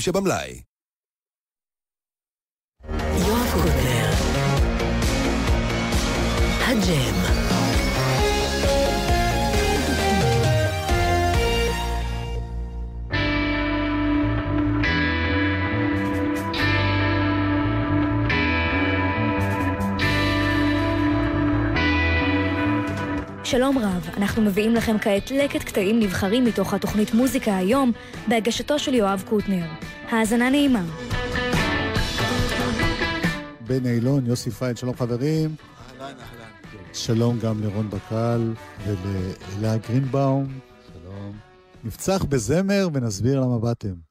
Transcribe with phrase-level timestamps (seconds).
[0.00, 0.62] הפרקים שבמלאי.
[3.26, 4.10] יואב קוטנר
[6.66, 7.19] הג'ם
[23.50, 27.92] שלום רב, אנחנו מביאים לכם כעת לקט קטעים נבחרים מתוך התוכנית מוזיקה היום,
[28.28, 29.66] בהגשתו של יואב קוטנר.
[30.10, 30.82] האזנה נעימה.
[33.60, 35.54] בן אילון, יוסי פיין, שלום חברים.
[36.00, 36.50] אהלן, אהלן.
[36.92, 38.52] שלום גם לרון בקל
[38.86, 40.46] ולאלה גרינבאום.
[40.92, 41.32] שלום.
[41.84, 44.09] נפצח בזמר ונסביר למה באתם.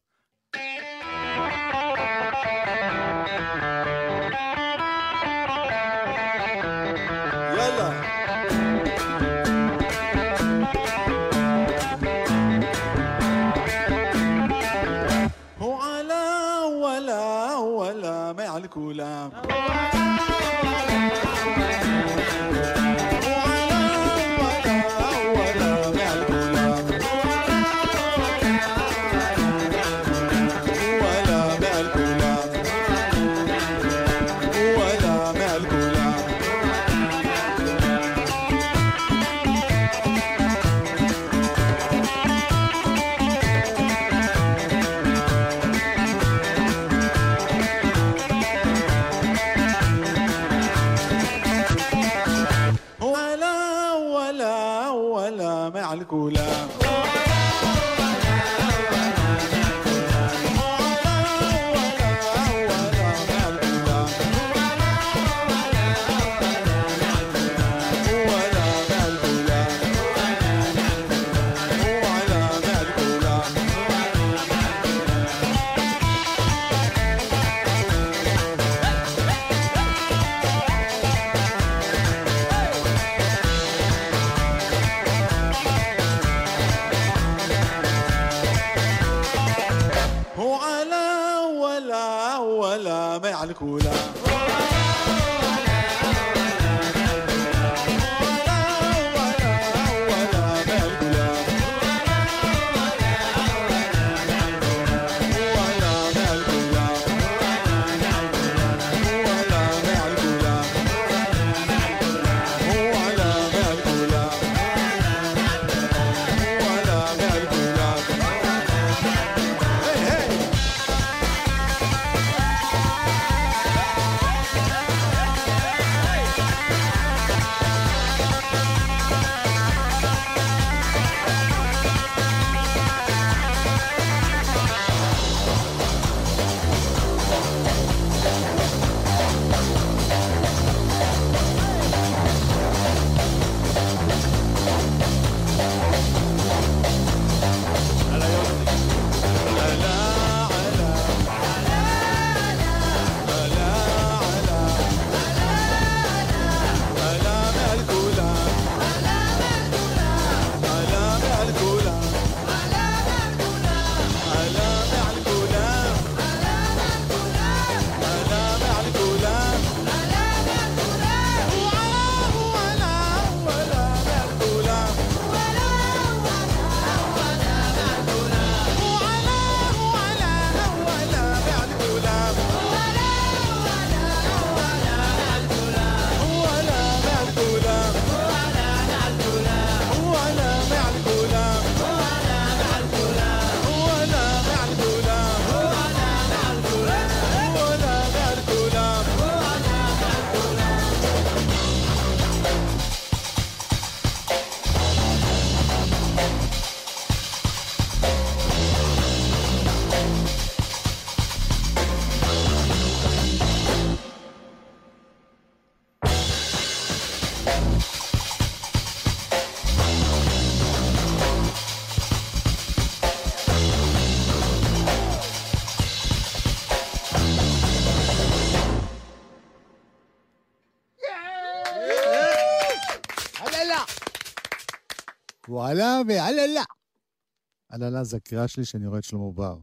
[237.84, 239.58] עללה זה הקריאה שלי שאני רואה את שלמה בר.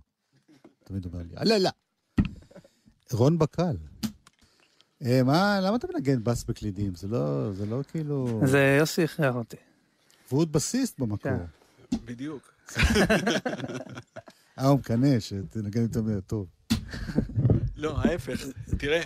[0.85, 1.71] תמיד אומר לי, עללה.
[3.13, 3.77] רון בקל.
[5.05, 6.95] אה, מה, למה אתה מנגן בס בקלידים?
[6.95, 8.41] זה לא, זה לא כאילו...
[8.45, 9.57] זה יוסי הכריח אותי.
[10.29, 11.33] והוא עוד בסיסט במקור.
[11.33, 11.97] כן.
[12.05, 12.53] בדיוק.
[14.59, 16.47] אה, הוא מקנא שתנגן יותר טוב.
[17.77, 18.47] לא, ההפך.
[18.79, 19.03] תראה,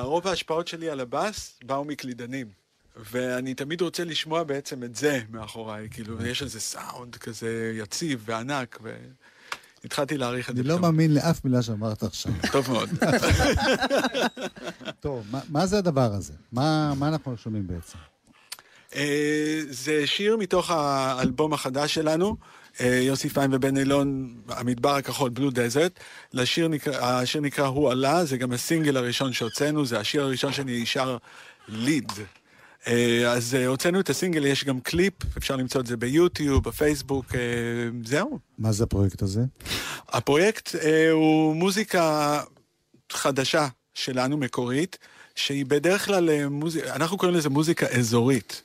[0.00, 2.61] רוב ההשפעות שלי על הבאס באו מקלידנים.
[2.96, 8.78] ואני תמיד רוצה לשמוע בעצם את זה מאחוריי, כאילו, יש איזה סאונד כזה יציב וענק,
[9.82, 10.60] והתחלתי להעריך את זה.
[10.62, 12.32] אני לא מאמין לאף מילה שאמרת עכשיו.
[12.52, 12.88] טוב מאוד.
[15.00, 16.32] טוב, מה- זה הדבר הזה?
[16.52, 17.98] מה אנחנו שומעים בעצם?
[18.94, 22.36] אה, זה שיר מתוך האלבום החדש שלנו,
[22.80, 26.00] אה, יוסי פיין ובן אילון, המדבר הכחול, Blue Desert.
[26.34, 26.68] השיר
[27.40, 31.16] נקרא הוא עלה, זה גם הסינגל הראשון שהוצאנו, זה השיר הראשון שאני שר
[31.68, 32.12] lead.
[32.86, 37.34] אה, אז אה, הוצאנו את הסינגל, יש גם קליפ, אפשר למצוא את זה ביוטיוב, בפייסבוק,
[37.34, 37.40] אה,
[38.04, 38.38] זהו.
[38.58, 39.40] מה זה הפרויקט הזה?
[40.08, 40.76] הפרויקט
[41.12, 42.40] הוא מוזיקה
[43.12, 44.98] חדשה שלנו, מקורית,
[45.34, 46.76] שהיא בדרך כלל, אה, מוז...
[46.76, 48.62] אנחנו קוראים לזה מוזיקה אזורית.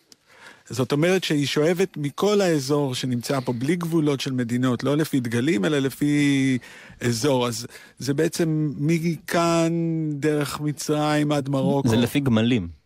[0.69, 5.65] זאת אומרת שהיא שואבת מכל האזור שנמצא פה, בלי גבולות של מדינות, לא לפי דגלים,
[5.65, 6.57] אלא לפי
[7.01, 7.47] אזור.
[7.47, 7.67] אז
[7.99, 9.71] זה בעצם מכאן,
[10.11, 11.89] דרך מצרים עד מרוקו.
[11.89, 12.76] זה לפי גמלים.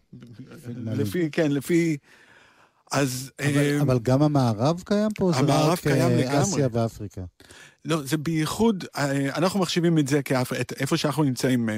[0.85, 1.97] לפי, כן, לפי...
[2.91, 3.31] אז...
[3.39, 5.31] אבל- אה, אבל גם המערב קיים פה?
[5.31, 6.41] זה המערב רק, קיים אה, לגמרי.
[6.41, 7.21] אסיה ואפריקה.
[7.85, 11.69] לא, זה בייחוד, אה, אנחנו מחשיבים את זה כאפריקה, איפה שאנחנו נמצאים,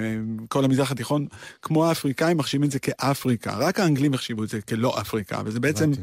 [0.47, 1.27] כל המזרח התיכון,
[1.61, 5.83] כמו האפריקאים מחשיבים את זה כאפריקה, רק האנגלים החשיבו את זה כלא אפריקה, וזה בעצם,
[5.91, 6.01] הבנתי.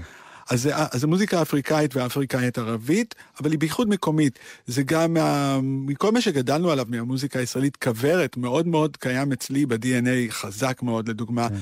[0.50, 4.38] אז זה, אז זה מוזיקה אפריקאית ואפריקאית ערבית, אבל היא בייחוד מקומית.
[4.67, 10.31] זה גם מה, מכל מה שגדלנו עליו מהמוזיקה הישראלית, כוורת מאוד מאוד קיים אצלי ב-DNA,
[10.31, 11.49] חזק מאוד לדוגמה.
[11.49, 11.55] כן.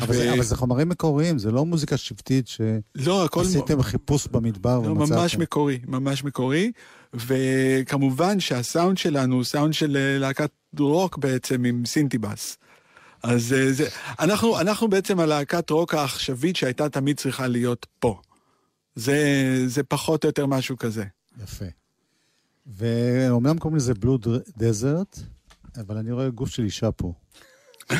[0.00, 2.48] אבל זה- אבל זה חומרים מקוריים, זה לא מוזיקה שבטית
[2.94, 3.44] לא, הכל...
[3.44, 5.20] שעשיתם חיפוש במדבר לא, ומצאתם.
[5.20, 6.72] ממש מקורי, ממש מקורי.
[7.14, 12.58] וכמובן שהסאונד שלנו הוא סאונד של אה, להקת רוק בעצם עם synth bass.
[13.22, 13.88] אז אה, זה,
[14.20, 18.20] אנחנו, אנחנו בעצם הלהקת רוק העכשווית שהייתה תמיד צריכה להיות פה.
[18.94, 19.18] זה,
[19.66, 21.04] זה פחות או יותר משהו כזה.
[21.42, 21.64] יפה.
[22.66, 24.18] ואומנם קוראים לזה Blue
[24.56, 25.18] Desert,
[25.80, 27.12] אבל אני רואה גוף של אישה פה.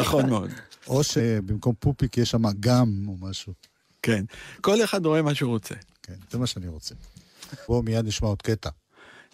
[0.00, 0.50] נכון מאוד.
[0.86, 3.52] או שבמקום פופיק יש שם גם או משהו.
[4.02, 4.24] כן.
[4.60, 5.74] כל אחד רואה מה שהוא רוצה.
[6.02, 6.94] כן, זה מה שאני רוצה.
[7.68, 8.70] בואו מיד נשמע עוד קטע.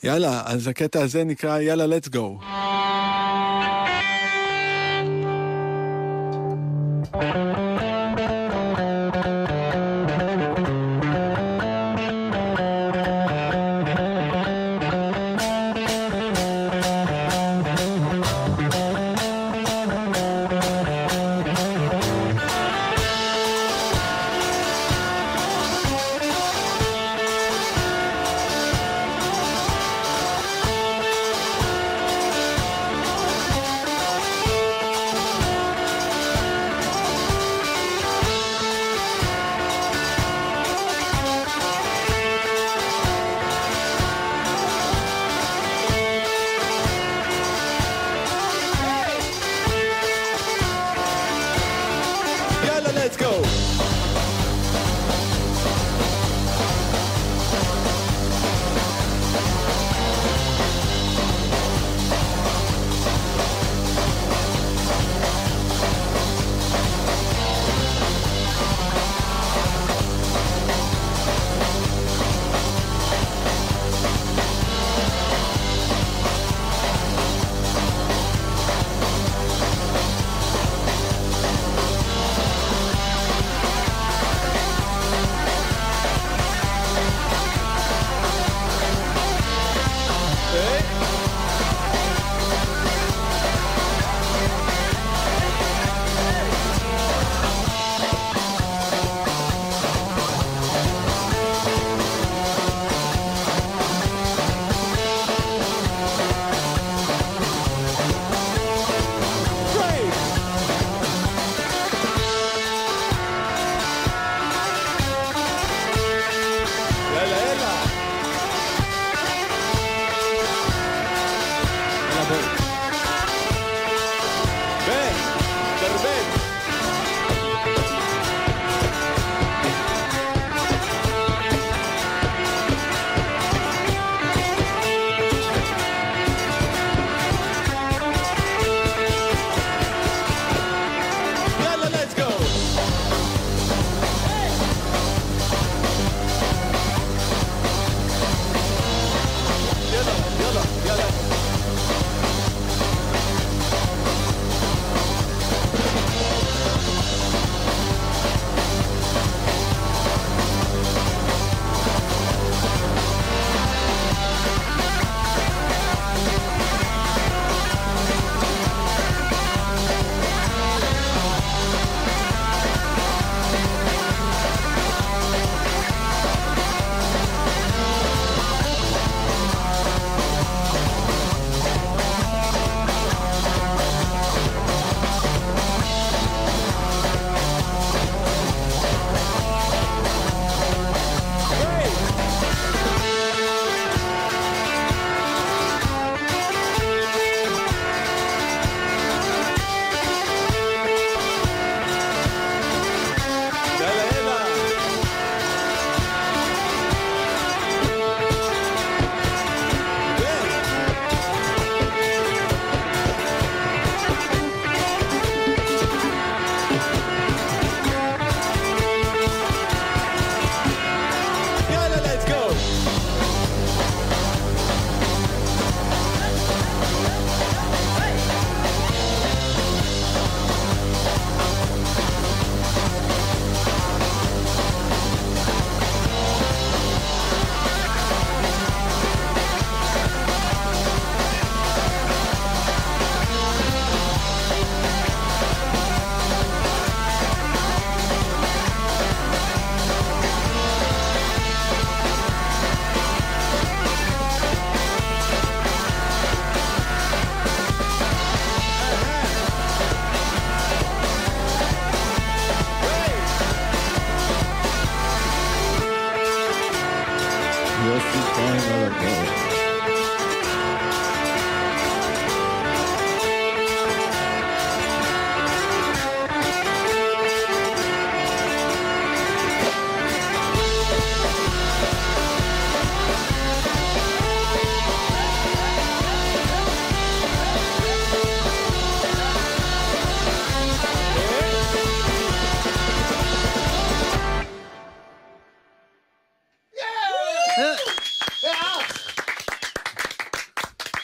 [0.02, 2.44] יאללה, אז הקטע הזה נקרא יאללה, let's go.
[7.18, 7.57] Thank you.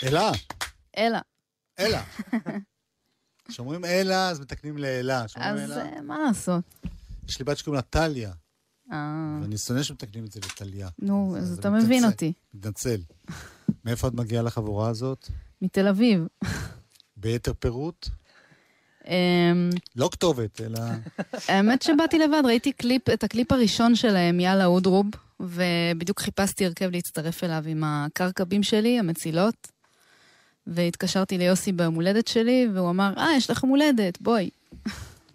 [0.04, 0.30] אלה,
[0.96, 1.20] אלה.
[1.78, 2.02] אלה.
[3.49, 5.25] כשאומרים אלה, אז מתקנים לאלה.
[5.37, 6.64] אז אלה, אה, מה לעשות?
[7.28, 8.32] יש לי בת שקוראים לה טליה,
[8.92, 10.88] אה, ואני שונא שמתקנים את זה לטליה.
[10.99, 12.04] נו, אז אתה מבין.
[12.04, 12.32] אותי.
[12.54, 13.00] מתנצל.
[13.84, 15.28] מאיפה את מגיעה לחבורה הזאת?
[15.62, 16.26] מתל אביב.
[17.16, 18.08] ביתר פירוט?
[19.08, 20.80] אמ, לא כתובת, אלא...
[21.49, 25.06] האמת שבאתי לבד, ראיתי קליפ, את הקליפ הראשון שלהם, יאללה אודרוב,
[25.40, 29.74] ובדיוק חיפשתי הרכב להצטרף אליו עם הקרקבים שלי, המצילות,
[30.66, 34.50] והתקשרתי ליוסי ביום הולדת שלי, והוא אמר, אה, יש לך יום הולדת, בואי.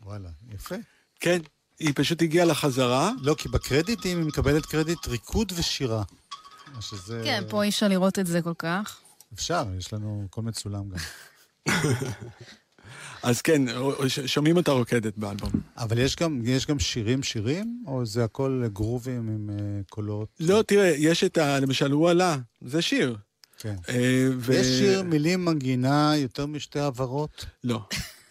[0.06, 0.76] וואלה, יפה.
[1.20, 1.40] כן,
[1.80, 3.12] היא פשוט הגיעה לחזרה.
[3.22, 6.04] לא, כי בקרדיטים היא מקבלת קרדיט ריקוד ושירה.
[6.82, 7.22] שזה...
[7.26, 9.00] כן, פה אי אפשר לראות את זה כל כך.
[9.34, 10.98] אפשר, יש לנו הכל מצולם גם.
[13.24, 13.62] אז כן,
[14.26, 15.52] שומעים אותה רוקדת באלבום.
[15.78, 20.30] אבל יש גם, יש גם שירים שירים, או זה הכל גרובים עם uh, קולות?
[20.40, 21.60] לא, תראה, יש את ה...
[21.60, 23.18] למשל, הוא עלה, זה שיר.
[23.60, 23.76] כן.
[23.90, 27.46] אה, ו- יש שיר, מילים, מנגינה, יותר משתי הברות?
[27.64, 27.80] לא,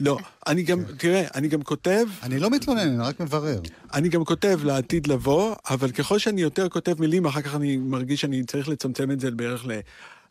[0.01, 0.19] לא.
[0.47, 3.61] אני גם, תראה, אני גם כותב, אני לא מתלונן, אני רק מברר.
[3.95, 8.21] אני גם כותב לעתיד לבוא, אבל ככל שאני יותר כותב מילים, אחר כך אני מרגיש
[8.21, 9.67] שאני צריך לצמצם את זה בערך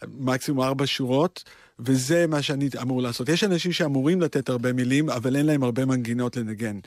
[0.03, 1.43] למקסימום ארבע שורות,
[1.79, 3.29] וזה מה שאני אמור לעשות.
[3.29, 6.79] יש אנשים שאמורים לתת הרבה מילים, אבל אין להם הרבה מנגינות לנגן.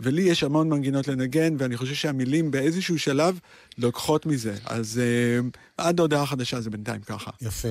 [0.00, 3.40] ולי יש המון מנגינות לנגן, ואני חושב שהמילים באיזשהו שלב
[3.78, 4.54] לוקחות מזה.
[4.64, 7.30] אז uh, עד הודעה חדשה זה בינתיים ככה.
[7.40, 7.68] יפה.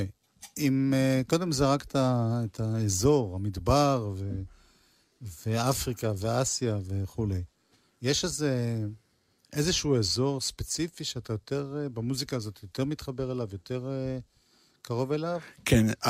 [0.58, 4.42] אם uh, קודם זרקת את האזור, המדבר, ו...
[5.46, 7.44] ואפריקה ואסיה וכולי,
[8.02, 8.80] יש איזה,
[9.54, 13.90] איזשהו אזור ספציפי שאתה יותר, uh, במוזיקה הזאת יותר מתחבר אליו, יותר
[14.82, 15.40] קרוב אליו?
[15.66, 16.10] כן, uh,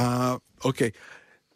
[0.63, 0.89] אוקיי.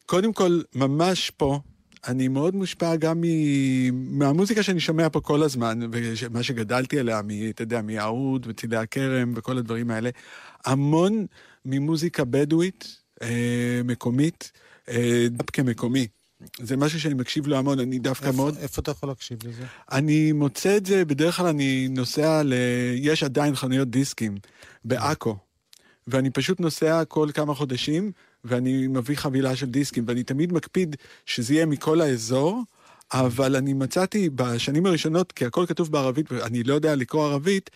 [0.06, 1.60] קודם כל, ממש פה,
[2.08, 4.20] אני מאוד מושפע גם מ...
[4.20, 7.50] מהמוזיקה שאני שומע פה כל הזמן, ומה שגדלתי עליה, מ...
[7.50, 10.10] אתה יודע, מהאוד וצילי הכרם וכל הדברים האלה.
[10.66, 11.26] המון
[11.66, 14.52] ממוזיקה בדואית, אה, מקומית,
[14.90, 16.08] אה, דווקא מקומי.
[16.60, 18.58] זה משהו שאני מקשיב לו המון, אני דווקא איפה, מאוד...
[18.58, 19.64] איפה אתה יכול להקשיב לזה?
[19.92, 22.54] אני מוצא את זה, בדרך כלל אני נוסע ל...
[22.96, 24.38] יש עדיין חנויות דיסקים
[24.86, 25.38] בעכו,
[26.08, 28.12] ואני פשוט נוסע כל כמה חודשים,
[28.46, 32.64] ואני מביא חבילה של דיסקים, ואני תמיד מקפיד שזה יהיה מכל האזור,
[33.14, 37.70] אבל אני מצאתי בשנים הראשונות, כי הכל כתוב בערבית ואני לא יודע לקרוא ערבית,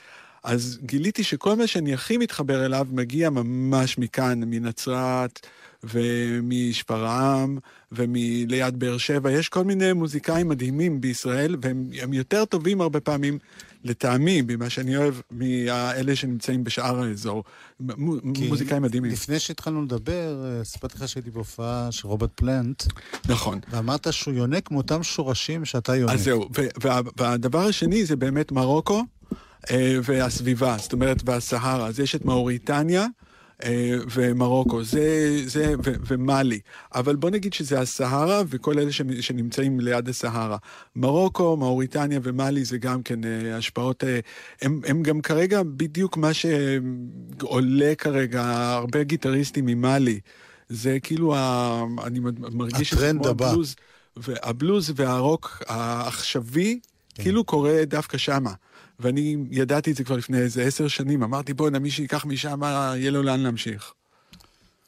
[0.44, 5.48] אז גיליתי שכל מה שאני הכי מתחבר אליו מגיע ממש מכאן, מנצרת
[5.84, 7.58] ומשפרעם
[7.92, 9.32] ומליד באר שבע.
[9.32, 13.40] יש כל מיני מוזיקאים מדהימים בישראל, והם הם יותר טובים הרבה פעמים,
[13.84, 17.44] לטעמי, ממה שאני אוהב, מאלה שנמצאים בשאר האזור.
[17.80, 19.12] מוזיקאים מדהימים.
[19.12, 22.84] לפני שהתחלנו לדבר, אה, סיפרתי לך שהייתי בהופעה של רוברט פלנט,
[23.30, 23.60] נכון.
[23.70, 26.14] ואמרת שהוא יונק מאותם שורשים שאתה יונק.
[26.14, 26.50] אז זהו,
[26.82, 29.04] וה- והדבר השני זה באמת מרוקו
[29.72, 31.88] אה, והסביבה, זאת אומרת, והסהרה.
[31.88, 33.06] אז יש את מאוריטניה.
[33.64, 36.60] אה, ומרוקו, זה, זה, ו, ומאלי.
[36.96, 40.58] אבל בוא נגיד שזה הסהרה וכל אלה שנ- שנמצאים ליד הסהרה.
[40.96, 44.20] מרוקו, מאוריטניה ומאלי זה גם כן אה, השפעות, אה,
[44.62, 48.44] הם, הם גם כרגע בדיוק מה שעולה כרגע,
[48.74, 50.20] הרבה גיטריסטים ממאלי.
[50.70, 52.20] זה כאילו, ה, אני
[52.54, 53.50] מרגיש שזה כמו הבא.
[53.50, 53.76] הבלוז,
[54.18, 56.80] והבלוז והרוק העכשווי,
[57.16, 57.24] כן.
[57.24, 58.52] כאילו קורה דווקא שמה.
[59.00, 63.12] ואני ידעתי את זה כבר לפני איזה עשר שנים, אמרתי בואנה, מי שייקח משם, יהיה
[63.12, 63.94] לו לאן להמשיך.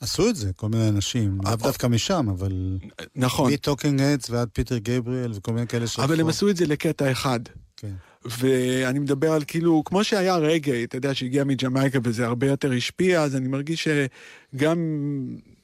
[0.02, 2.78] עשו את זה, כל מיני אנשים, לאו דווקא משם, אבל...
[3.16, 6.00] נכון, מ Talking Heads ועד פיטר גבריאל וכל מיני כאלה ש...
[6.00, 7.40] אבל הם עשו את זה לקטע אחד.
[7.78, 7.92] כן.
[8.26, 13.22] ואני מדבר על כאילו, כמו שהיה רגאיי, אתה יודע, שהגיע מג'מייקה וזה הרבה יותר השפיע,
[13.22, 14.80] אז אני מרגיש שגם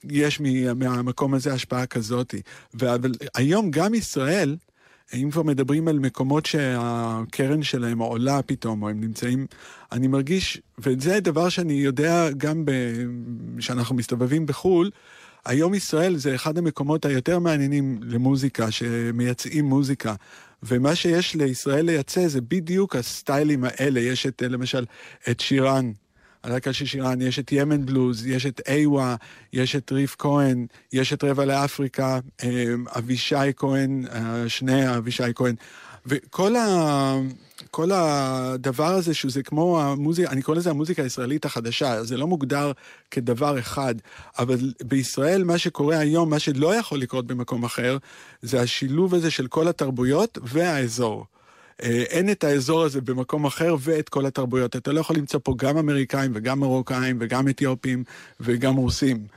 [0.10, 2.36] יש מה- מהמקום הזה השפעה כזאת.
[2.76, 4.56] אבל היום גם ישראל,
[5.14, 9.48] אם כבר מדברים על מקומות שהקרן שלהם עולה פתאום, או הם נמצאים,
[9.92, 12.72] אני מרגיש, וזה דבר שאני יודע גם ב,
[13.60, 14.90] שאנחנו מסתובבים בחו"ל,
[15.46, 20.16] היום ישראל זה אחד המקומות היותר מעניינים למוזיקה, שמייצאים מוזיקה.
[20.64, 24.00] ומה שיש לישראל לייצא זה בדיוק הסטיילים האלה.
[24.00, 24.86] יש את, למשל,
[25.32, 25.92] את שירן,
[26.44, 29.16] על הרקע של שירן, יש את ימן בלוז, יש את איווה,
[29.54, 32.66] יש את ריף כהן, יש את רבע לאפריקה, אה,
[32.98, 35.56] אבישי כהן, אה, שני אבישי כהן.
[36.06, 37.16] וכל ה...
[37.72, 42.72] כל הדבר הזה שזה כמו המוזיקה, אני קורא לזה המוזיקה הישראלית החדשה, זה לא מוגדר
[43.12, 43.96] כדבר אחד,
[44.40, 47.98] אבל בישראל מה שקורה היום, מה שלא יכול לקרות במקום אחר,
[48.42, 51.26] זה השילוב הזה של כל התרבויות והאזור.
[51.84, 54.76] אה, אין את האזור הזה במקום אחר ואת כל התרבויות.
[54.76, 58.04] אתה לא יכול למצוא פה גם אמריקאים וגם מרוקאים וגם אתיופים
[58.40, 59.28] וגם רוסים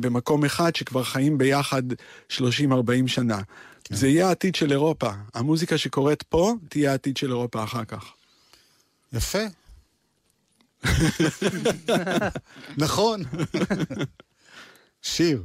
[0.00, 1.82] במקום אחד שכבר חיים ביחד
[2.30, 2.36] 30-40
[3.06, 3.38] שנה.
[3.84, 3.94] כן.
[3.94, 5.10] זה יהיה העתיד של אירופה.
[5.34, 8.12] המוזיקה שקורית פה תהיה העתיד של אירופה אחר כך.
[9.12, 9.38] יפה.
[12.84, 13.22] נכון.
[15.02, 15.44] שיר.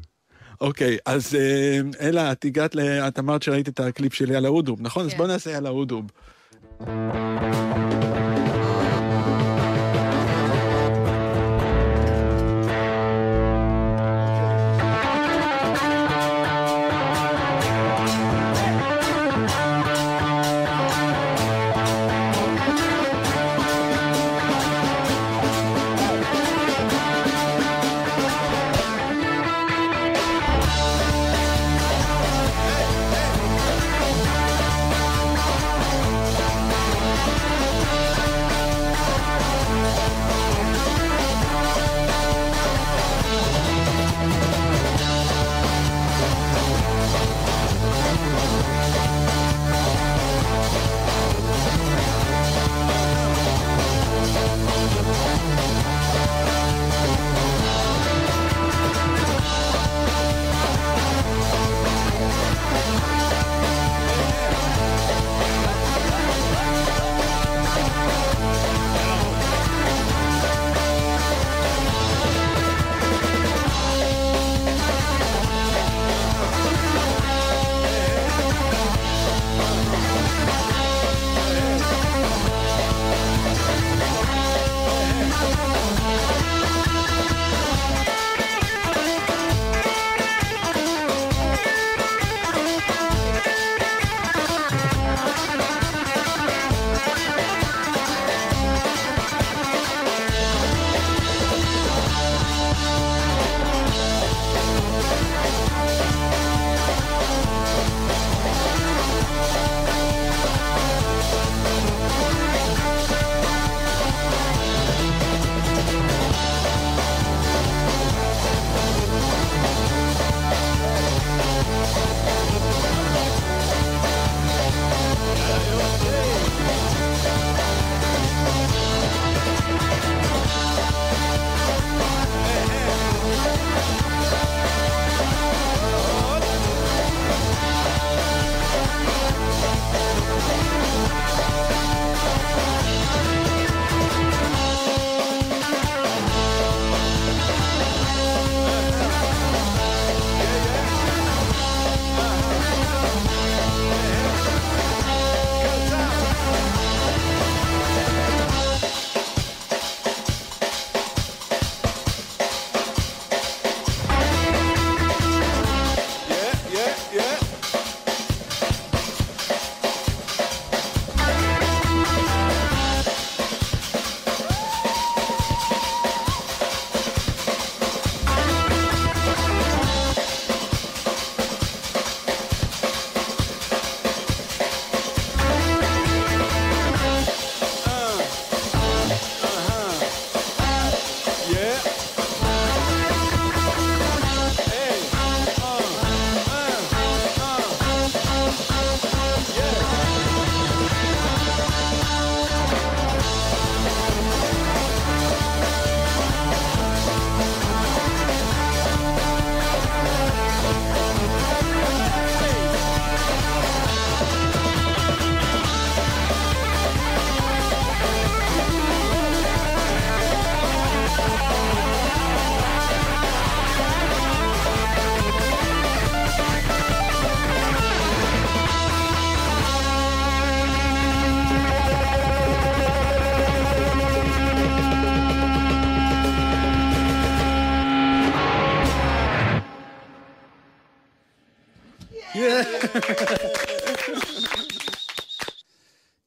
[0.61, 2.75] אוקיי, אז אה, אלה, את הגעת.
[3.07, 5.05] את אמרת שראית את הקליפ שלי על האודרוב, נכון?
[5.05, 5.17] אז כן.
[5.17, 6.05] בוא נעשה על האודרוב.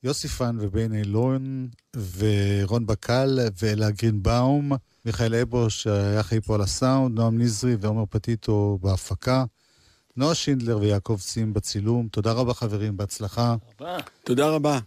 [0.09, 1.69] יוסי פן ובן אילון
[2.17, 4.73] ורון בקל ואלה גרינבאום,
[5.05, 9.45] מיכאל אבוש שהיה אחראי פה על הסאונד, נועם נזרי ועומר פטיטו בהפקה,
[10.17, 12.09] נועה שינדלר ויעקב צים בצילום.
[12.09, 13.57] תודה רבה חברים, בהצלחה.
[14.25, 14.79] תודה רבה.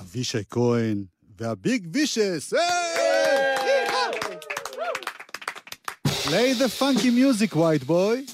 [0.00, 1.04] אבישי כהן
[1.38, 2.52] והביג וישס!
[6.26, 8.24] Play the funky music, white boy.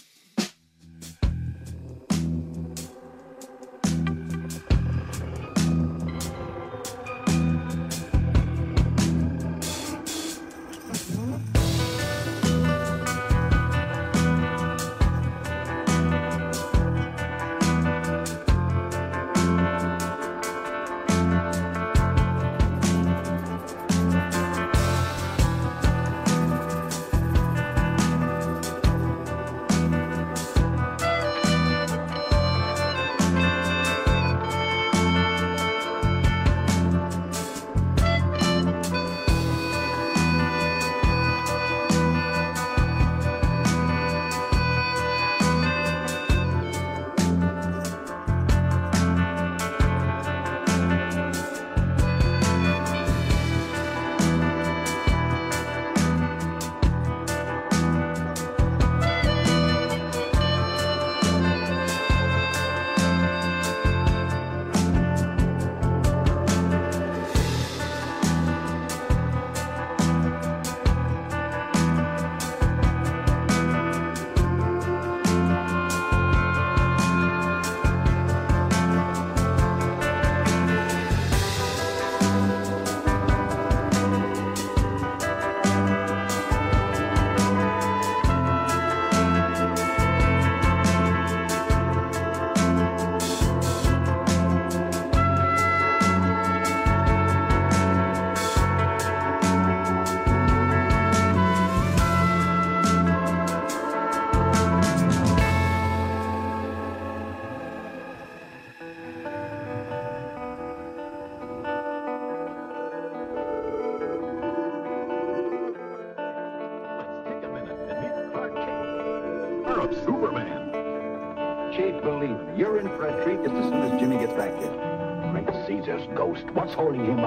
[126.92, 127.21] supporting him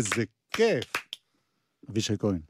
[0.00, 0.92] איזה כיף.
[1.90, 2.40] אבישי כהן,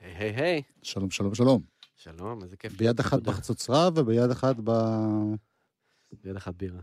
[0.00, 0.62] היי היי היי.
[0.82, 1.62] שלום, שלום, שלום.
[1.96, 2.72] שלום, איזה כיף.
[2.72, 3.22] ביד אחת.
[3.22, 4.70] בחצוצרה וביד אחת ב...
[6.24, 6.80] ביד אחת בירה.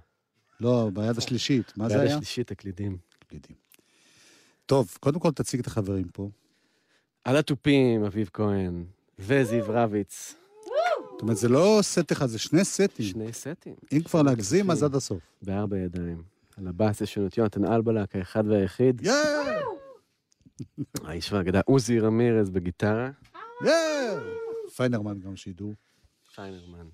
[0.59, 1.73] לא, ביד השלישית.
[1.77, 2.15] מה זה ביד היה?
[2.15, 2.97] השלישית, הקלידים.
[3.29, 3.55] קלידים.
[4.65, 6.29] טוב, קודם כל תציג את החברים פה.
[7.23, 8.85] על התופים, אביב כהן,
[9.19, 10.35] וזיו רביץ.
[11.11, 13.05] זאת אומרת, זה לא סט אחד, זה שני סטים.
[13.05, 13.75] שני סטים.
[13.93, 14.83] אם כבר להגזים, אז.
[14.83, 15.19] עד הסוף.
[15.41, 16.23] בארבע ידיים.
[16.57, 19.01] על הבאס יש לנו את יונתן אלבלק, האחד והיחיד.
[19.05, 19.76] יאה!
[21.03, 23.09] האיש והאגדה עוזי רמירז בגיטרה.
[23.65, 24.19] יאה!
[24.75, 25.73] פיינרמן גם שידעו.
[26.29, 26.87] שיינרמן.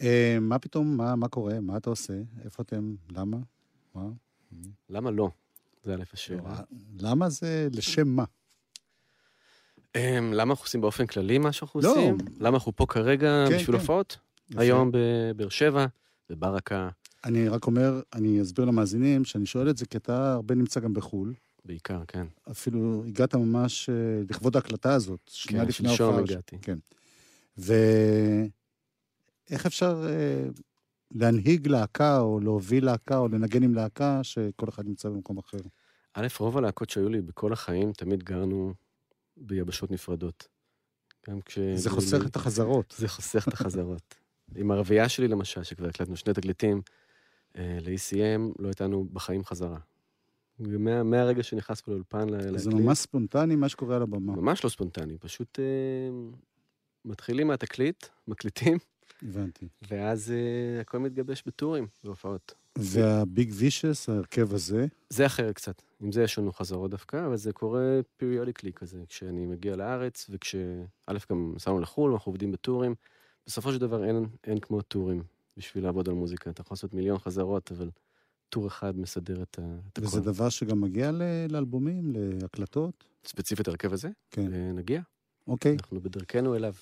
[0.00, 1.60] אה, מה פתאום, מה, קורה?
[1.60, 2.14] מה אתה עושה?
[2.44, 2.94] איפה אתם?
[3.10, 3.36] למה?
[3.94, 4.08] מה?
[4.90, 5.30] למה לא?
[5.82, 6.60] זה א' השאלה.
[6.98, 8.24] למה זה לשם מה?
[9.96, 11.90] אמ, למה אנחנו עושים באופן כללי מה שאנחנו לא.
[11.90, 12.16] עושים?
[12.40, 13.80] למה אנחנו פה כרגע כן, בשביל כן.
[13.80, 14.18] הופעות?
[14.56, 15.86] היום בבאר שבע,
[16.30, 16.88] בברקה,
[17.24, 20.94] אני רק אומר, אני אסביר למאזינים שאני שואל את זה כי אתה הרבה נמצא גם
[20.94, 21.34] בחו"ל.
[21.64, 22.26] בעיקר, כן.
[22.50, 23.94] אפילו הגעת ממש אה,
[24.30, 26.24] לכבוד ההקלטה הזאת, שנייה כן, לפני שלשום ההופעה.
[26.24, 26.58] הגעתי.
[26.58, 26.78] כן.
[27.58, 28.50] ואיך
[29.66, 30.44] אפשר אה,
[31.10, 35.58] להנהיג להקה, או להוביל להקה, או לנגן עם להקה, שכל אחד נמצא במקום אחר?
[36.14, 38.74] א', רוב הלהקות שהיו לי בכל החיים, תמיד גרנו
[39.36, 40.48] ביבשות נפרדות.
[41.28, 41.58] גם כש...
[41.74, 42.94] זה חוסך את החזרות.
[42.98, 44.14] זה חוסך את החזרות.
[44.56, 46.82] עם הרביעייה שלי, למשל, שכבר הקלטנו שני תקליטים,
[47.56, 49.78] אה, ל-ECM, לא הייתה לנו בחיים חזרה.
[50.60, 52.58] ומה- מהרגע שנכנסנו לאולפן לה- להקליט...
[52.58, 54.36] זה ממש ספונטני מה שקורה על הבמה.
[54.36, 55.64] ממש לא ספונטני, פשוט אה,
[57.04, 58.78] מתחילים מהתקליט, מקליטים,
[59.22, 59.68] הבנתי.
[59.90, 62.54] ואז אה, הכל מתגבש בטורים, בהופעות.
[62.78, 65.82] והביג וישס, ההרכב הזה, זה אחר קצת.
[66.00, 70.54] עם זה יש לנו חזרות דווקא, אבל זה קורה פיריודיקלי כזה, כשאני מגיע לארץ, וכש...
[71.06, 72.94] א', גם נסענו לחו"ל, אנחנו עובדים בטורים.
[73.46, 75.22] בסופו של דבר אין, אין כמו טורים
[75.56, 76.50] בשביל לעבוד על מוזיקה.
[76.50, 77.90] אתה יכול לעשות מיליון חזרות, אבל
[78.54, 80.26] טור אחד מסדר את, ה- את וזה הכל.
[80.26, 82.12] דבר שגם מגיע ל- לאלבומים,
[82.42, 83.04] להקלטות?
[83.26, 84.08] ספציפית הרכב הזה?
[84.30, 84.52] כן.
[84.54, 85.00] אה, נגיע,
[85.46, 85.72] אוקיי.
[85.76, 86.74] אנחנו בדרכנו אליו.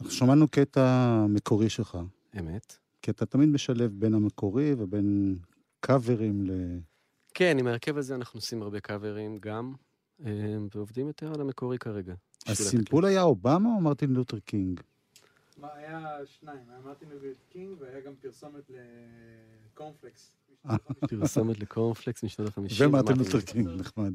[0.00, 1.98] אנחנו שמענו קטע מקורי שלך,
[2.38, 2.76] אמת.
[3.02, 5.38] כי אתה תמיד משלב בין המקורי ובין
[5.80, 6.50] קאברים ל...
[7.34, 9.72] כן, עם ההרכב הזה אנחנו עושים הרבה קאברים גם,
[10.26, 10.30] אה,
[10.74, 12.14] ועובדים יותר על המקורי כרגע.
[12.46, 14.80] הסימפול היה אובמה או מרטין לותר קינג?
[15.60, 18.70] מה, היה שניים, היה מרטין לותר קינג והיה גם פרסומת
[19.74, 20.32] לקורנפלקס.
[21.10, 22.72] פרסומת לקורנפלקס משנות ה-50.
[22.78, 24.12] ומרטין לותר קינג, נחמד.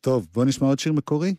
[0.00, 1.34] טוב, בוא נשמע עוד שיר מקורי.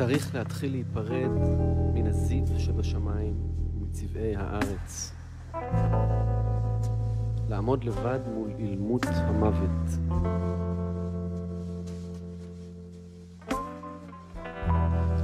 [0.00, 1.30] צריך להתחיל להיפרד
[1.94, 3.34] מן הזיו שבשמיים
[3.74, 5.12] ומצבעי הארץ.
[7.48, 9.98] לעמוד לבד מול אילמות המוות.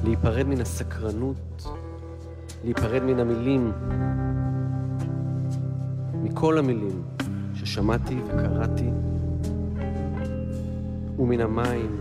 [0.04, 1.66] להיפרד מן הסקרנות,
[2.64, 3.72] להיפרד מן המילים,
[6.22, 7.02] מכל המילים
[7.54, 8.90] ששמעתי וקראתי,
[11.18, 11.96] ומן המים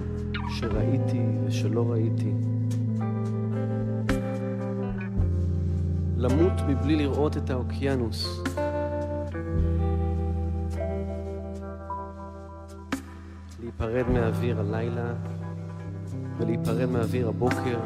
[0.49, 2.31] שראיתי ושלא ראיתי.
[6.17, 8.43] למות מבלי לראות את האוקיינוס.
[13.61, 15.13] להיפרד מאוויר הלילה
[16.37, 17.79] ולהיפרד מאוויר הבוקר,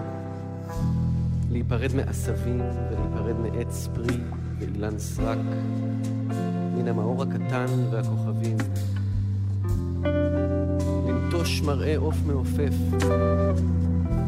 [1.52, 4.18] להיפרד מעשבים ולהיפרד מעץ פרי
[4.60, 5.38] ואילן סרק,
[6.76, 8.58] מן המאור הקטן והכוכבים.
[11.08, 12.74] לנטוש מראה עוף מעופף,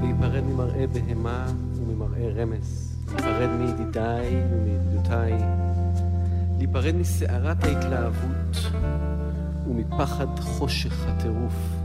[0.02, 1.46] להיפרד ממראה בהמה
[1.76, 5.34] וממראה רמס, להיפרד מידידיי ומידידותיי,
[6.58, 8.58] להיפרד מסערת ההתלהבות
[9.68, 11.81] ומפחד חושך הטירוף.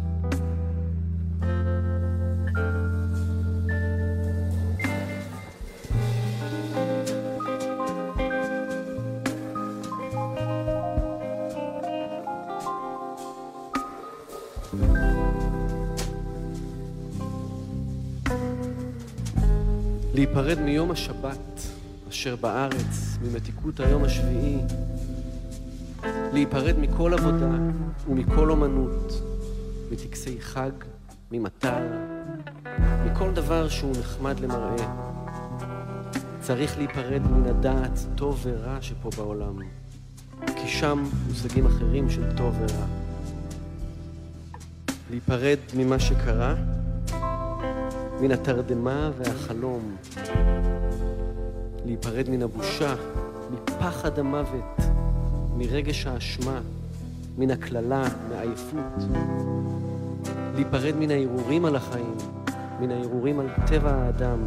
[20.97, 21.63] השבת
[22.09, 24.59] אשר בארץ, ממתיקות היום השביעי,
[26.33, 27.51] להיפרד מכל עבודה
[28.09, 29.23] ומכל אומנות,
[29.91, 30.71] מטקסי חג,
[31.33, 31.87] ממטר,
[33.07, 34.95] מכל דבר שהוא נחמד למראה.
[36.41, 39.59] צריך להיפרד מן הדעת טוב ורע שפה בעולם,
[40.47, 42.87] כי שם מושגים אחרים של טוב ורע.
[45.11, 46.55] להיפרד ממה שקרה,
[48.21, 49.97] מן התרדמה והחלום,
[51.85, 52.95] להיפרד מן הבושה,
[53.51, 54.77] מפחד המוות,
[55.57, 56.61] מרגש האשמה,
[57.39, 59.05] מן הקללה, מעייפות,
[60.55, 62.17] להיפרד מן ההרהורים על החיים,
[62.81, 64.39] מן ההרהורים על טבע האדם,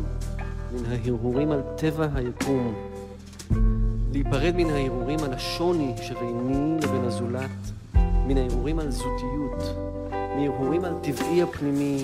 [0.74, 2.74] מן ההרהורים על טבע היקום,
[4.12, 7.72] להיפרד מן ההרהורים על השוני שביני לבין הזולת,
[8.28, 9.89] מן ההרהורים על זוגיות,
[10.40, 12.04] מהרהורים על טבעי הפנימי,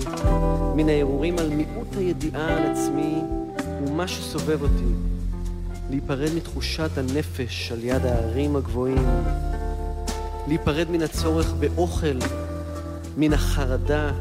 [0.75, 3.21] מן ההרהורים על מיעוט הידיעה על עצמי
[3.87, 4.93] ומה שסובב אותי,
[5.89, 9.07] להיפרד מתחושת הנפש על יד ההרים הגבוהים,
[10.47, 12.19] להיפרד מן הצורך באוכל,
[13.17, 14.11] מן החרדה,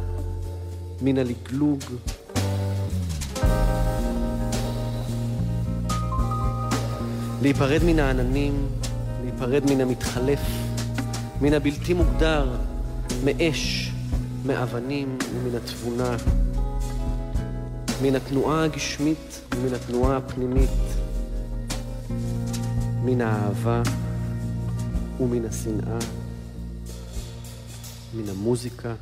[1.03, 1.81] מן הלגלוג.
[7.43, 8.67] להיפרד מן העננים,
[9.23, 10.41] להיפרד מן המתחלף,
[11.41, 12.49] מן הבלתי מוגדר,
[13.25, 13.84] מאש,
[14.47, 16.17] מאבנים ומן התבונה,
[18.03, 20.71] מן התנועה הגשמית ומן התנועה הפנימית,
[23.05, 23.83] מן האהבה
[25.21, 25.99] ומן השנאה,
[28.15, 28.95] מן המוזיקה,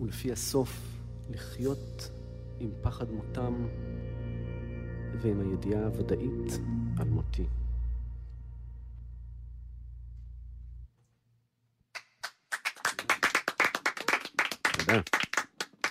[0.00, 0.80] ולפי הסוף
[1.30, 2.10] לחיות
[2.60, 3.54] עם פחד מותם
[5.22, 6.58] ועם הידיעה הוודאית
[6.98, 7.44] על מותי.
[14.86, 15.00] תודה.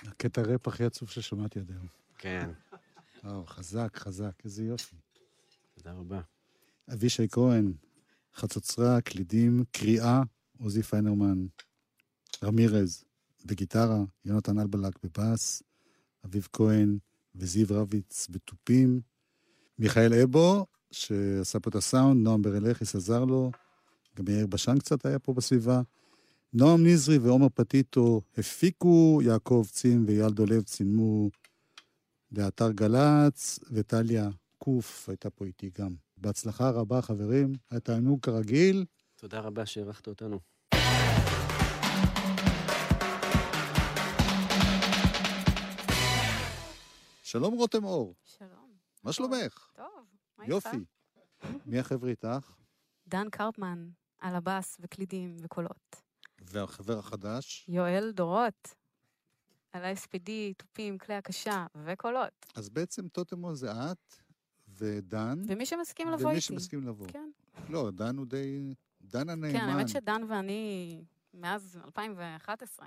[0.06, 1.86] הקטע ראפ הכי עצוב ששמעתי עד היום.
[2.18, 2.50] כן,
[3.24, 4.96] וואו, חזק, חזק, איזה יופי.
[5.74, 6.20] תודה רבה.
[6.92, 7.72] אבישי כהן,
[8.34, 10.22] חצוצרה, קלידים, קריאה,
[10.58, 11.46] עוזי פיינרמן,
[12.42, 13.04] רמירז
[13.44, 15.62] בגיטרה, יונתן אלבלק בבאס,
[16.24, 16.98] אביב כהן
[17.34, 19.00] וזיו רביץ בתופים,
[19.78, 23.50] מיכאל אבו, שעשה פה את הסאונד, נועם ברלכיס עזר לו,
[24.16, 25.82] גם יאיר בשן קצת היה פה בסביבה.
[26.56, 31.30] נועם נזרי ועומר פטיטו הפיקו, יעקב צין ואייל דולב צילמו
[32.32, 34.28] לאתר גל"צ, וטליה
[34.58, 35.94] קוף הייתה פה איתי גם.
[36.16, 37.52] בהצלחה רבה, חברים.
[37.70, 38.84] היה תענוג כרגיל.
[39.16, 40.40] תודה רבה שאירחת אותנו.
[47.22, 48.70] שלום רותם אור, שלום.
[49.04, 49.70] מה שלומך?
[49.76, 49.86] טוב,
[50.38, 50.46] מה?
[50.46, 50.76] יופי.
[51.66, 52.56] מי החבר'ה איתך?
[53.08, 53.88] דן קרפמן,
[54.18, 56.03] על הבאס וקלידים וקולות.
[56.44, 57.66] והחבר החדש?
[57.68, 58.74] יואל דורות,
[59.72, 62.46] על ה-SPD, תופים, כלי הקשה וקולות.
[62.54, 64.14] אז בעצם טוטמו זה את
[64.68, 65.42] ודן.
[65.46, 66.40] ומי שמסכים לבוא ומי איתי.
[66.40, 67.06] שמסכים לבוא.
[67.08, 67.30] כן.
[67.68, 68.74] לא, דן הוא די...
[69.02, 69.58] דן הנאמן.
[69.58, 71.00] כן, האמת שדן ואני
[71.34, 72.86] מאז 2011.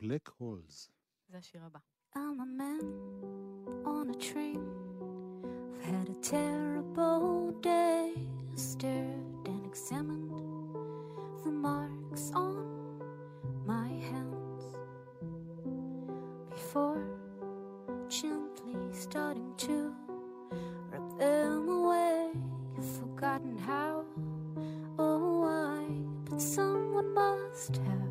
[0.00, 0.90] בלק הולס.
[1.28, 1.78] זה השיר הבא.
[2.16, 2.84] I'm a man
[3.84, 4.60] on a train.
[5.72, 8.14] I've had a terrible day.
[8.56, 10.30] Stared and examined
[11.44, 11.52] the
[12.14, 13.02] marks on
[13.66, 14.62] my hands.
[16.50, 17.02] before,
[18.08, 19.92] gently starting to
[20.92, 22.30] rip them away.
[22.76, 24.04] You've forgotten how
[24.96, 25.86] or why,
[26.30, 28.03] but someone must have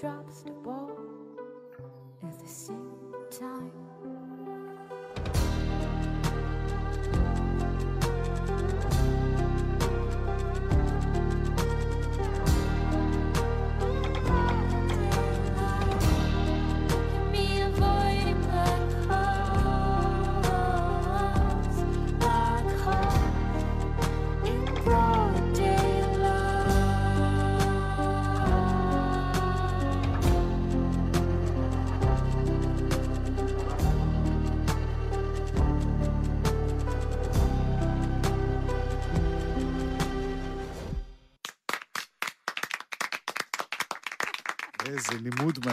[0.00, 1.03] drops to ball.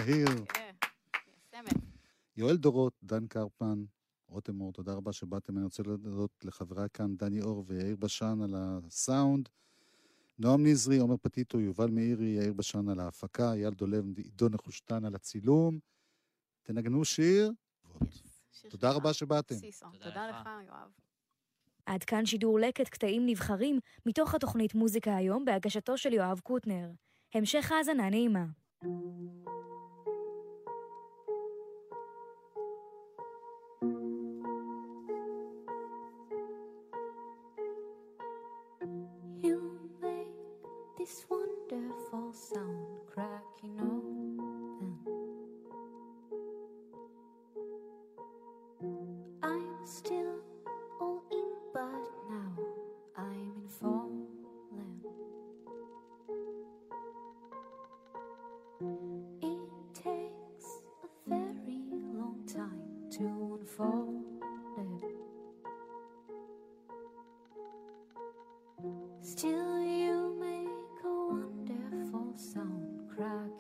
[0.06, 0.46] מהיר.
[0.54, 0.72] כן.
[2.38, 3.84] יואל דורות, דן קרפמן,
[4.28, 5.58] רותם אור, תודה רבה שבאתם.
[5.58, 9.50] אני רוצה להודות לחבריי כאן, דני אור ויאיר בשן על הסאונד.
[10.40, 15.16] נועם נזרי, עומר פטיטו, יובל מאירי, יאיר בשן על ההפקה, אייל דולב, עידו נחושתן על
[15.16, 15.80] הצילום.
[16.64, 17.52] תנגנו שיר.
[18.70, 18.92] תודה.
[18.92, 19.56] רבה שבאתם.
[20.00, 20.92] תודה לך, יואב.
[21.86, 26.92] עד כאן שידור לקט קטעים נבחרים מתוך התוכנית מוזיקה היום בהגשתו של יואב קוטנר.
[27.34, 28.46] המשך האזנה נעימה.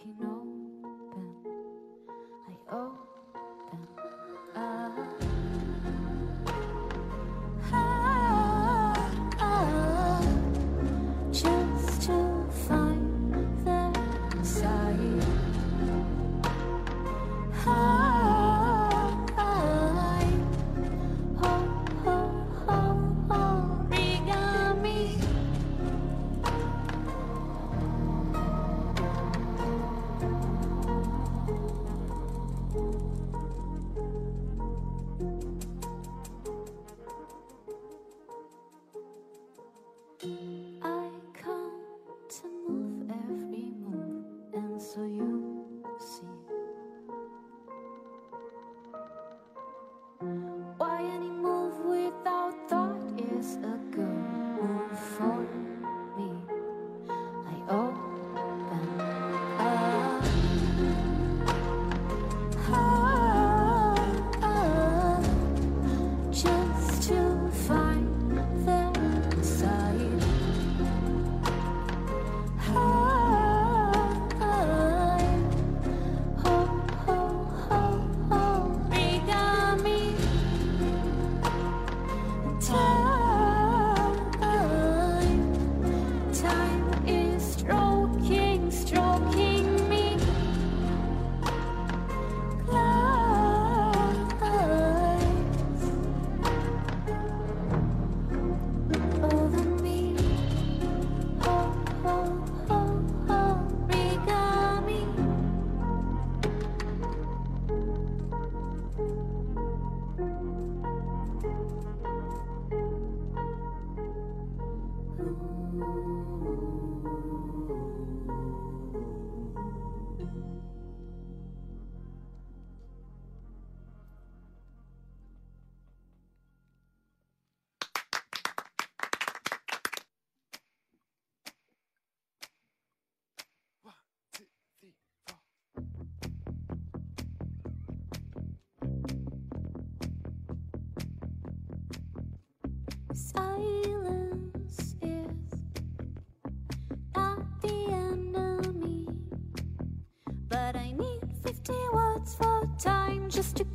[0.02, 0.51] walking on.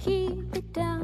[0.07, 0.96] Keep it down.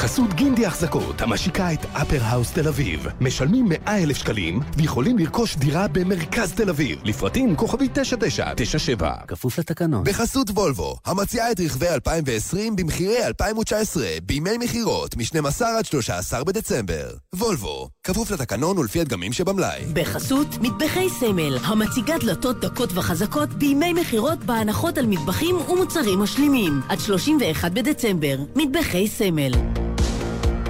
[0.00, 3.06] בחסות גינדי החזקות, המשיקה את אפר האוס תל אביב.
[3.20, 6.98] משלמים 100 אלף שקלים ויכולים לרכוש דירה במרכז תל אביב.
[7.04, 9.12] לפרטים כוכבי 9997.
[9.28, 10.04] כפוף לתקנון.
[10.04, 17.10] בחסות וולבו, המציעה את רכבי 2020 במחירי 2019, בימי מכירות, מ-12 עד 13 בדצמבר.
[17.34, 19.84] וולבו, כפוף לתקנון ולפי הדגמים שבמלאי.
[19.92, 26.80] בחסות מטבחי סמל, המציגה דלתות דקות וחזקות בימי מכירות בהנחות על מטבחים ומוצרים משלימים.
[26.88, 29.52] עד 31 בדצמבר, מטבחי סמל.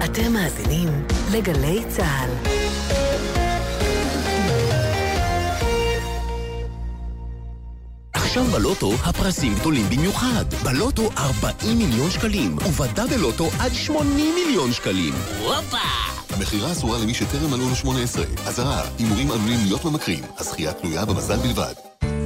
[0.05, 0.89] אתם מאזינים
[1.31, 2.29] לגלי צה"ל.
[8.13, 10.45] עכשיו בלוטו הפרסים גדולים במיוחד.
[10.63, 15.13] בלוטו 40 מיליון שקלים, ובדאבל לוטו עד 80 מיליון שקלים.
[15.39, 15.77] הופה!
[16.29, 18.25] המכירה אסורה למי שטרם מלאו לו 18.
[18.47, 20.23] אזהרה, הימורים עלולים להיות ממכרים.
[20.37, 21.90] הזכייה תלויה במזל בלבד.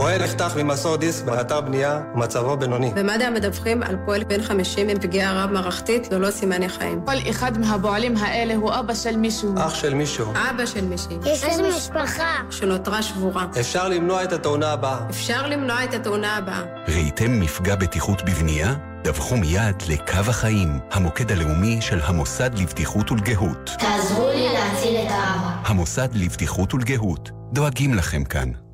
[0.00, 2.90] פועל נחטף ממסור דיסק באתר בנייה, מצבו בינוני.
[2.94, 7.00] במד"א מדווחים על פועל בן 50 עם פגיעה רב-מערכתית ללא סימני חיים.
[7.06, 9.54] כל אחד מהפועלים האלה הוא אבא של מישהו.
[9.58, 10.32] אח של מישהו.
[10.50, 11.16] אבא של מישהי.
[11.26, 12.36] יש לנו משפחה.
[12.50, 13.46] שנותרה שבורה.
[13.60, 14.98] אפשר למנוע את התאונה הבאה.
[15.10, 16.62] אפשר למנוע את התאונה הבאה.
[16.88, 18.74] ראיתם מפגע בטיחות בבנייה?
[19.04, 23.70] דווחו מיד לקו החיים, המוקד הלאומי של המוסד לבטיחות ולגהות.
[23.78, 25.50] תעזרו לי להציל את האבא.
[25.64, 28.69] המוסד לבטיחות ולגהות, דואגים לכם כאן.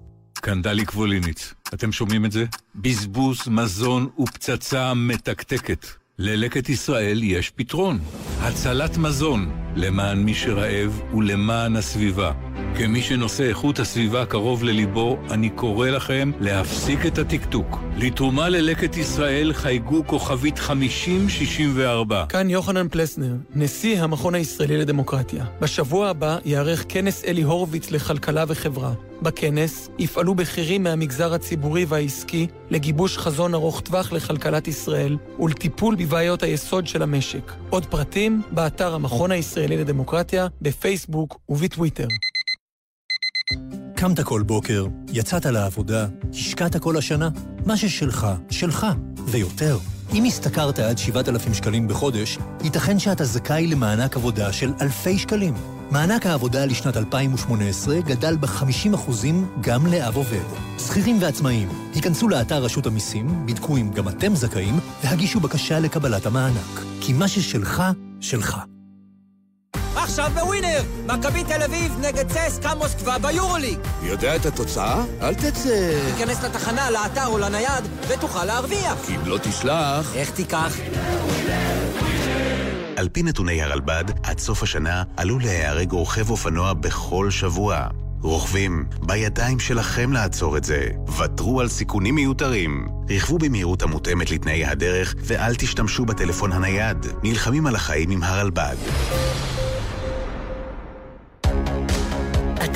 [0.47, 2.45] סקנדלי קבוליניץ, אתם שומעים את זה?
[2.75, 5.87] בזבוז מזון ופצצה מתקתקת.
[6.19, 7.99] ללקט ישראל יש פתרון.
[8.41, 12.33] הצלת מזון, למען מי שרעב ולמען הסביבה.
[12.79, 17.79] כמי שנושא איכות הסביבה קרוב לליבו, אני קורא לכם להפסיק את הטקטוק.
[17.97, 22.25] לתרומה ללקט ישראל חייגו כוכבית 5064.
[22.29, 25.45] כאן יוחנן פלסנר, נשיא המכון הישראלי לדמוקרטיה.
[25.61, 28.93] בשבוע הבא ייערך כנס אלי הורוביץ לכלכלה וחברה.
[29.23, 36.87] בכנס יפעלו בכירים מהמגזר הציבורי והעסקי לגיבוש חזון ארוך טווח לכלכלת ישראל ולטיפול בבעיות היסוד
[36.87, 37.53] של המשק.
[37.71, 42.07] עוד פרטים באתר המכון הישראלי לדמוקרטיה, בפייסבוק ובטוויטר.
[43.97, 47.29] קמת כל בוקר, יצאת לעבודה, השקעת כל השנה.
[47.67, 48.87] מה ששלך, שלך,
[49.27, 49.79] ויותר.
[50.15, 55.55] אם השתכרת עד 7,000 שקלים בחודש, ייתכן שאתה זכאי למענק עבודה של אלפי שקלים.
[55.91, 59.27] מענק העבודה לשנת 2018 גדל ב-50%
[59.61, 60.79] גם לאב עובד.
[60.79, 66.81] שכירים ועצמאים, היכנסו לאתר רשות המיסים, בדקו אם גם אתם זכאים, והגישו בקשה לקבלת המענק.
[67.01, 67.83] כי מה ששלך,
[68.21, 68.57] שלך.
[70.07, 70.83] עכשיו בווינר!
[71.07, 73.79] מכבי תל אביב נגד צסקה מוסקבה ביורוליג!
[74.03, 75.05] יודע את התוצאה?
[75.23, 75.99] אל תצא...
[76.15, 78.95] תיכנס לתחנה, לאתר או לנייד, ותוכל להרוויח!
[79.07, 80.15] כי אם לא תשלח...
[80.15, 80.77] איך תיקח?
[82.97, 87.87] על פי נתוני הרלב"ד, עד סוף השנה עלול להיהרג רוכב אופנוע בכל שבוע.
[88.23, 90.89] רוכבים, בידיים שלכם לעצור את זה.
[91.19, 92.89] ותרו על סיכונים מיותרים.
[93.11, 97.07] רכבו במהירות המותאמת לתנאי הדרך, ואל תשתמשו בטלפון הנייד.
[97.23, 98.77] נלחמים על החיים עם הרלב"ד.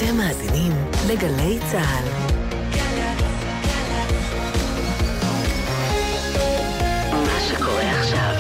[0.05, 0.73] אתם מאזינים
[1.09, 2.05] לגלי צה"ל.
[7.13, 8.35] מה שקורה עכשיו.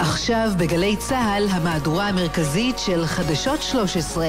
[0.00, 4.26] עכשיו בגלי צה"ל, המהדורה המרכזית של חדשות 13.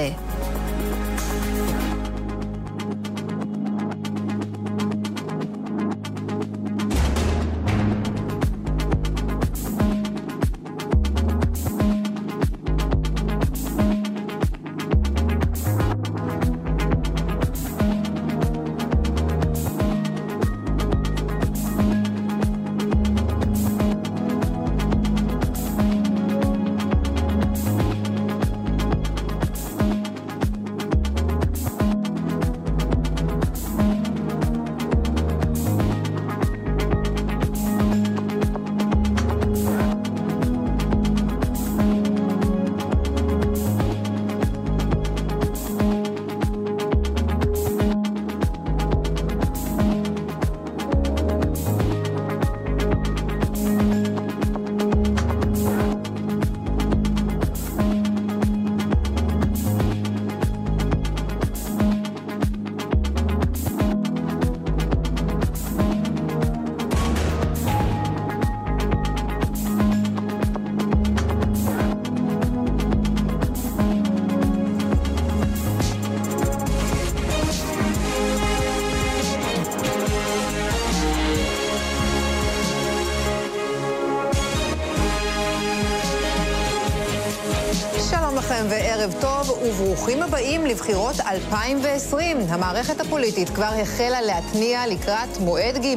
[89.97, 92.37] טוב וברוכים הבאים לבחירות 2020.
[92.49, 95.95] המערכת הפוליטית כבר החלה להתניע לקראת מועד ג'.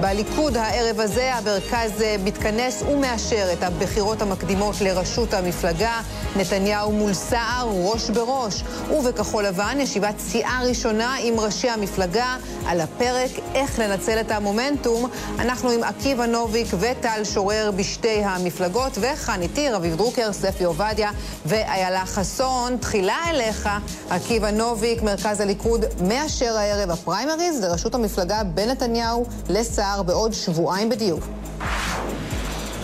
[0.00, 6.00] בליכוד הערב הזה המרכז מתכנס ומאשר את הבחירות המקדימות לראשות המפלגה.
[6.36, 8.62] נתניהו מול סער ראש בראש.
[8.90, 15.10] ובכחול לבן ישיבת סיעה ראשונה עם ראשי המפלגה על הפרק איך לנצל את המומנטום.
[15.38, 21.10] אנחנו עם עקיבא נוביק וטל שורר בשתי המפלגות וכאן איתי רביב דרוקר, ספי עובדיה
[21.46, 22.76] ואיילה חסון.
[22.76, 23.68] תחילה אליך,
[24.10, 31.35] עקיבא נוביק, מרכז הליכוד, מאשר הערב הפריימריז לראשות המפלגה בין נתניהו לסער בעוד שבועיים בדיוק.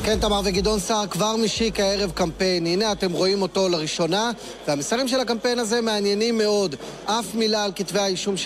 [0.05, 2.67] כן, תמר וגדעון סער כבר משיק הערב קמפיין.
[2.67, 4.31] הנה, אתם רואים אותו לראשונה,
[4.69, 6.77] והמסרים של הקמפיין הזה מעניינים מאוד.
[7.05, 8.41] אף מילה על כתבי האישום של...